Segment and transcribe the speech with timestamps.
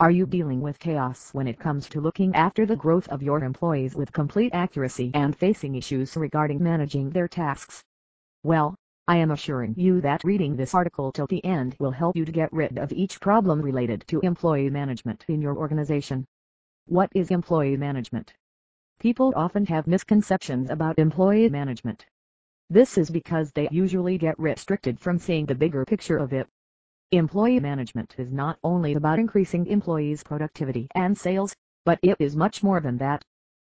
[0.00, 3.44] Are you dealing with chaos when it comes to looking after the growth of your
[3.44, 7.84] employees with complete accuracy and facing issues regarding managing their tasks?
[8.42, 8.76] Well,
[9.06, 12.32] I am assuring you that reading this article till the end will help you to
[12.32, 16.24] get rid of each problem related to employee management in your organization.
[16.86, 18.32] What is employee management?
[19.00, 22.06] People often have misconceptions about employee management.
[22.70, 26.48] This is because they usually get restricted from seeing the bigger picture of it.
[27.12, 32.62] Employee management is not only about increasing employees' productivity and sales, but it is much
[32.62, 33.24] more than that.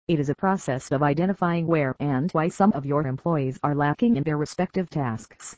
[0.06, 4.16] It is a process of identifying where and why some of your employees are lacking
[4.16, 5.56] in their respective tasks.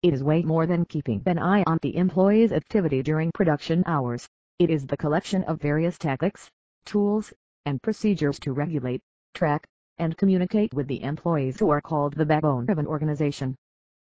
[0.00, 4.28] It is way more than keeping an eye on the employee's activity during production hours.
[4.60, 6.48] It is the collection of various tactics,
[6.84, 7.32] tools,
[7.66, 9.02] and procedures to regulate,
[9.34, 9.66] track,
[9.98, 13.56] and communicate with the employees who are called the backbone of an organization.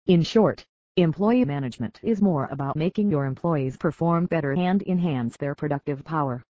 [0.08, 0.66] In short,
[0.98, 6.42] Employee management is more about making your employees perform better and enhance their productive power.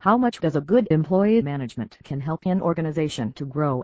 [0.00, 3.82] How much does a good employee management can help an organization to grow?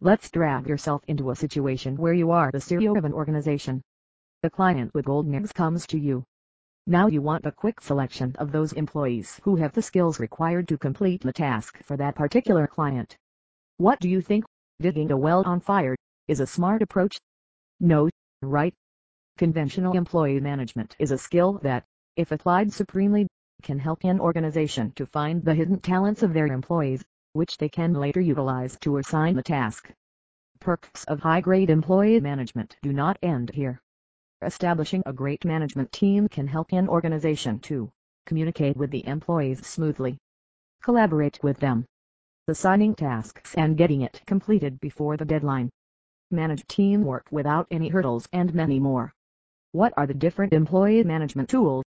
[0.00, 3.82] Let's drag yourself into a situation where you are the CEO of an organization.
[4.42, 6.24] The client with gold eggs comes to you.
[6.88, 10.76] Now you want a quick selection of those employees who have the skills required to
[10.76, 13.16] complete the task for that particular client.
[13.76, 14.44] What do you think?
[14.80, 15.94] Digging a well on fire
[16.26, 17.16] is a smart approach?
[17.78, 18.10] No,
[18.42, 18.74] right?
[19.38, 21.84] Conventional employee management is a skill that,
[22.16, 23.26] if applied supremely,
[23.62, 27.92] can help an organization to find the hidden talents of their employees, which they can
[27.92, 29.92] later utilize to assign the task.
[30.58, 33.78] Perks of high-grade employee management do not end here.
[34.40, 37.92] Establishing a great management team can help an organization to
[38.24, 40.16] communicate with the employees smoothly,
[40.82, 41.84] collaborate with them,
[42.48, 45.68] assigning tasks and getting it completed before the deadline,
[46.30, 49.12] manage teamwork without any hurdles and many more.
[49.76, 51.84] What are the different employee management tools?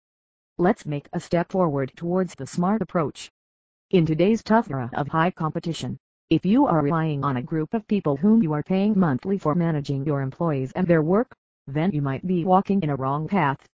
[0.58, 3.32] Let's make a step forward towards the smart approach.
[3.90, 7.88] In today's tough era of high competition, if you are relying on a group of
[7.88, 11.34] people whom you are paying monthly for managing your employees and their work,
[11.66, 13.66] then you might be walking in a wrong path.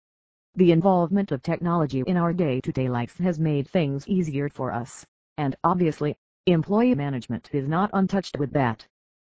[0.55, 5.05] The involvement of technology in our day-to-day -day has made things easier for us,
[5.35, 6.15] and obviously,
[6.45, 8.87] employee management is not untouched with that.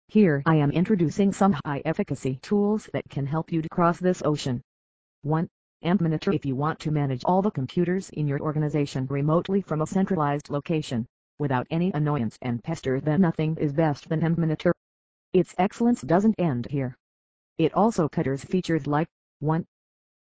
[0.08, 4.62] Here I am introducing some high-efficacy tools that can help you to cross this ocean.
[5.22, 5.48] 1.
[5.84, 9.86] EmpMonitor If you want to manage all the computers in your organization remotely from a
[9.86, 11.06] centralized location,
[11.40, 14.70] without any annoyance and pester then nothing is best than EmpMonitor.
[15.32, 16.96] Its excellence doesn't end here.
[17.58, 19.08] It also covers features like
[19.40, 19.66] 1.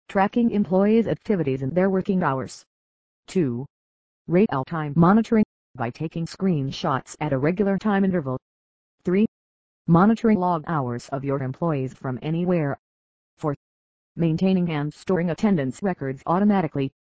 [0.10, 2.66] Tracking employees' activities and their working hours.
[3.28, 3.64] 2.
[4.28, 8.40] Real-time monitoring, by taking screenshots at a regular time interval.
[9.88, 12.76] 3 monitoring log hours of your employees from anywhere.
[13.38, 13.56] 4.
[14.16, 16.92] Maintaining and storing attendance records automatically.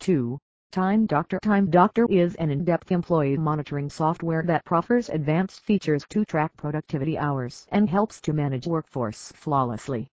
[0.00, 0.38] 2.
[0.70, 6.24] Time Doctor Time Doctor is an in-depth employee monitoring software that offers advanced features to
[6.24, 10.08] track productivity hours and helps to manage workforce flawlessly.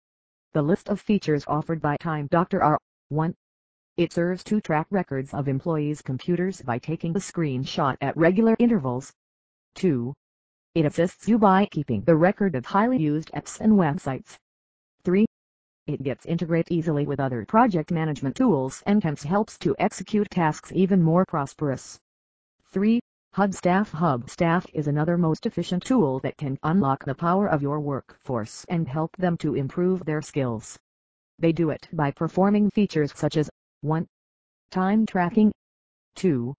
[0.54, 3.36] The list of features offered by Time Doctor are 1.
[3.98, 9.12] It serves to track records of employees' computers by taking a screenshot at regular intervals.
[9.76, 10.14] 2.
[10.76, 14.36] It assists you by keeping the record of highly used apps and websites.
[15.06, 15.26] 3.
[15.88, 20.74] It gets integrate easily with other project management tools and hence helps to execute tasks
[20.76, 21.98] even more prosperous.
[22.74, 23.00] 3.
[23.38, 28.66] Hubstaff Hubstaff is another most efficient tool that can unlock the power of your workforce
[28.68, 30.78] and help them to improve their skills.
[31.40, 33.50] They do it by performing features such as
[33.80, 34.06] 1.
[34.72, 35.54] Time tracking
[36.16, 36.54] 2.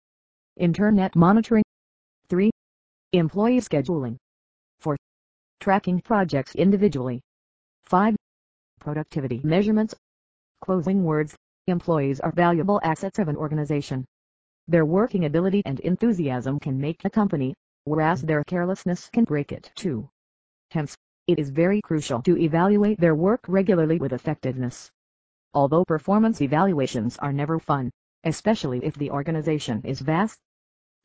[0.56, 1.65] Internet monitoring 3.
[3.16, 4.18] Employee scheduling.
[4.80, 4.94] 4.
[5.60, 7.22] Tracking projects individually.
[7.86, 8.14] 5.
[8.78, 9.94] Productivity measurements.
[10.62, 11.34] Closing words.
[11.66, 14.04] Employees are valuable assets of an organization.
[14.68, 17.54] Their working ability and enthusiasm can make a company,
[17.84, 20.10] whereas their carelessness can break it too.
[20.70, 20.94] Hence,
[21.26, 24.90] it is very crucial to evaluate their work regularly with effectiveness.
[25.54, 27.90] Although performance evaluations are never fun,
[28.24, 30.38] especially if the organization is vast.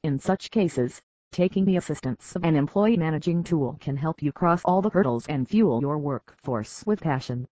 [0.04, 4.62] In such cases, Taking the assistance of an employee managing tool can help you cross
[4.66, 7.48] all the hurdles and fuel your workforce with passion.